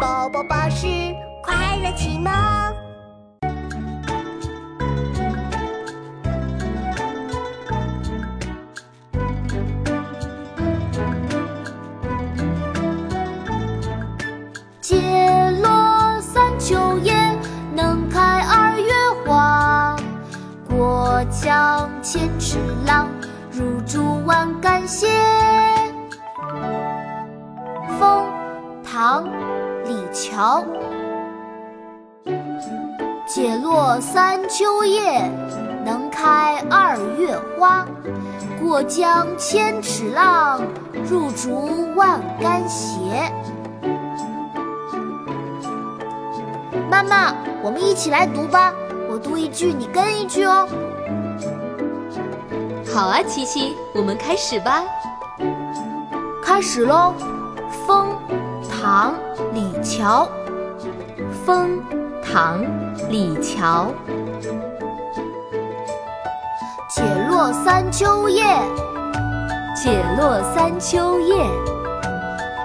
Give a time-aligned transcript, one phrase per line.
[0.00, 0.86] 宝宝巴士
[1.42, 2.32] 快乐启蒙。
[14.80, 17.12] 解落三秋叶，
[17.74, 18.92] 能开二月
[19.26, 19.96] 花。
[20.68, 23.08] 过江千尺浪，
[23.50, 25.08] 入竹万竿斜。
[27.98, 28.24] 风，
[28.84, 29.24] 唐，
[29.88, 30.64] 李峤。
[33.26, 35.30] 解落三秋叶，
[35.84, 37.86] 能开二月花。
[38.60, 40.60] 过江千尺浪，
[41.08, 43.32] 入竹万竿斜。
[46.90, 48.74] 妈妈，我们一起来读吧。
[49.10, 50.68] 我读一句，你跟一句哦。
[52.94, 54.84] 好啊，琪琪，我们开始吧。
[56.42, 57.14] 开始喽。
[57.86, 58.08] 风，
[58.90, 59.12] 唐，
[59.52, 60.26] 李峤。
[61.44, 61.78] 风，
[62.22, 62.62] 唐，
[63.10, 63.88] 李峤。
[66.88, 68.42] 解落三秋叶，
[69.76, 71.36] 解落三秋叶，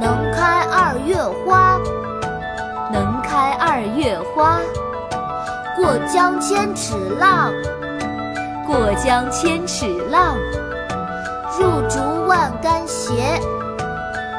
[0.00, 1.14] 能开二月
[1.46, 1.78] 花。
[2.92, 4.58] 能开二月花，
[5.76, 7.52] 过江千尺浪，
[8.66, 10.36] 过江千尺浪，
[11.60, 13.40] 入竹万竿斜，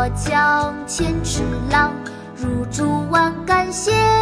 [0.00, 1.92] 过江千尺浪，
[2.34, 4.19] 入竹万竿斜。